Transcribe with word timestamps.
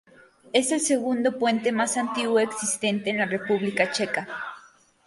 Es 0.51 0.71
el 0.71 0.79
segundo 0.79 1.37
puente 1.37 1.71
más 1.71 1.95
antiguo 1.95 2.39
existente 2.39 3.11
en 3.11 3.17
la 3.19 3.25
República 3.27 3.91
Checa. 3.91 4.27